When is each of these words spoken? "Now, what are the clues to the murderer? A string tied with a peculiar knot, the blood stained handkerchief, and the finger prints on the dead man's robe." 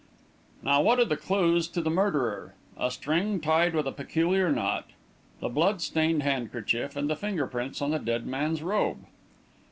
"Now, 0.63 0.81
what 0.81 0.97
are 0.97 1.05
the 1.05 1.15
clues 1.15 1.67
to 1.67 1.79
the 1.79 1.91
murderer? 1.91 2.55
A 2.75 2.89
string 2.89 3.39
tied 3.39 3.75
with 3.75 3.85
a 3.85 3.91
peculiar 3.91 4.51
knot, 4.51 4.87
the 5.41 5.47
blood 5.47 5.79
stained 5.79 6.23
handkerchief, 6.23 6.95
and 6.95 7.07
the 7.07 7.15
finger 7.15 7.45
prints 7.45 7.83
on 7.83 7.91
the 7.91 7.99
dead 7.99 8.25
man's 8.25 8.63
robe." 8.63 9.05